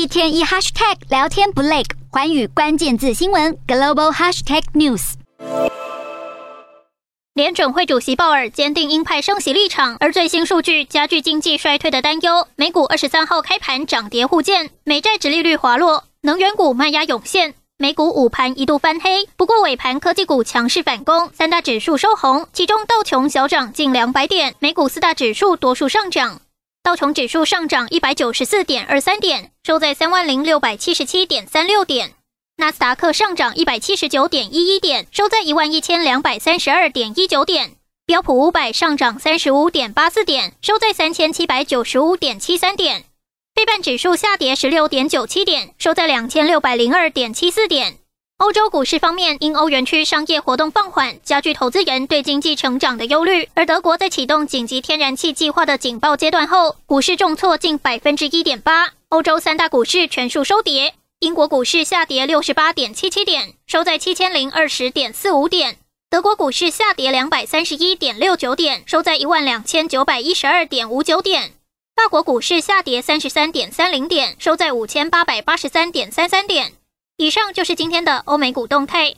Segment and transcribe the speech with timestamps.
[0.00, 5.12] 一天一 hashtag 聊天不累，寰宇关键字新闻 global hashtag news。
[7.34, 12.48] 联准会主席鲍尔坚定鹰派升息立场，而最新数据加剧经济衰退的担忧。
[12.56, 17.52] 美股二十三号开盘涨跌互见，美债殖利率滑落，能源股卖压涌现。
[17.76, 26.40] 美股午盘一度翻黑，不过尾盘科技股强势反攻，三大指数收红，其中道琼小涨近两百点，美股四大指数多数上涨。
[26.82, 32.08] 道琼指数上涨一百九十四点二三点，收在三万零六百七十七点三六点；
[32.56, 37.72] 纳斯达克上涨一百七十九点一一点，收在一万一千两百三十二点一九点；
[38.06, 43.02] 标普五百上涨三十五点八四点，收在三千七百九十五点七三点；
[43.54, 47.99] 费半指数下跌十六点九七点，收在两千六百零二点七四点。
[48.40, 53.46] 欧洲股市方面，因欧元区商业活动放缓，加剧投资人对经济成长的忧虑。
[53.52, 58.94] 而德国在启动紧急天然气计划的警报阶段后，股市重挫近百分之一点八。
[59.10, 65.74] 欧洲三大股市全数收跌，英国股市下跌六十八点七七点，收在七千零二十点四五点；
[66.08, 71.50] 德国股市下跌两百三十一点六九点，收在一万两千九百一十二点五九点；
[71.94, 76.72] 法国股市下跌三十三点三零点，收在五千八百八十三点三三点。
[77.20, 79.14] 以上就是今天的欧美股动态。